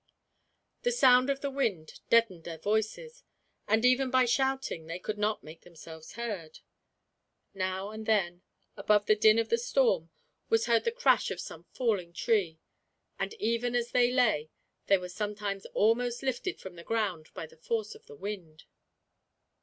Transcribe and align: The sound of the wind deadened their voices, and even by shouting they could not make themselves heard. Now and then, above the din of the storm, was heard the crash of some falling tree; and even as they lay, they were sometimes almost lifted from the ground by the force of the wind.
The 0.81 0.91
sound 0.91 1.29
of 1.29 1.41
the 1.41 1.51
wind 1.51 1.99
deadened 2.09 2.43
their 2.43 2.57
voices, 2.57 3.21
and 3.67 3.85
even 3.85 4.09
by 4.09 4.25
shouting 4.25 4.87
they 4.87 4.97
could 4.97 5.19
not 5.19 5.43
make 5.43 5.61
themselves 5.61 6.13
heard. 6.13 6.57
Now 7.53 7.91
and 7.91 8.07
then, 8.07 8.41
above 8.75 9.05
the 9.05 9.15
din 9.15 9.37
of 9.37 9.49
the 9.49 9.59
storm, 9.59 10.09
was 10.49 10.65
heard 10.65 10.85
the 10.85 10.91
crash 10.91 11.29
of 11.29 11.39
some 11.39 11.65
falling 11.65 12.13
tree; 12.13 12.57
and 13.19 13.35
even 13.35 13.75
as 13.75 13.91
they 13.91 14.11
lay, 14.11 14.49
they 14.87 14.97
were 14.97 15.07
sometimes 15.07 15.67
almost 15.67 16.23
lifted 16.23 16.59
from 16.59 16.77
the 16.77 16.83
ground 16.83 17.29
by 17.35 17.45
the 17.45 17.57
force 17.57 17.93
of 17.93 18.07
the 18.07 18.15
wind. 18.15 18.63